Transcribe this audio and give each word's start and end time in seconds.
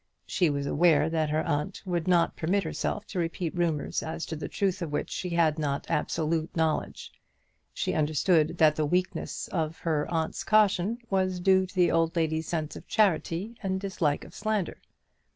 She 0.25 0.49
was 0.49 0.65
aware 0.65 1.11
that 1.11 1.29
her 1.29 1.43
aunt 1.43 1.83
would 1.85 2.07
not 2.07 2.35
permit 2.35 2.63
herself 2.63 3.05
to 3.05 3.19
repeat 3.19 3.55
rumours 3.55 4.01
as 4.01 4.25
to 4.25 4.35
the 4.35 4.47
truth 4.47 4.81
of 4.81 4.91
which 4.91 5.11
she 5.11 5.29
had 5.29 5.59
no 5.59 5.79
absolute 5.87 6.55
knowledge. 6.55 7.11
She 7.71 7.93
understood 7.93 8.57
that 8.57 8.75
the 8.75 8.85
weakness 8.87 9.47
of 9.49 9.77
her 9.81 10.07
aunt's 10.09 10.43
caution 10.43 10.97
was 11.11 11.39
due 11.39 11.67
to 11.67 11.75
the 11.75 11.91
old 11.91 12.15
lady's 12.15 12.47
sense 12.47 12.75
of 12.75 12.87
charity 12.87 13.55
and 13.61 13.79
dislike 13.79 14.23
of 14.25 14.33
slander. 14.33 14.81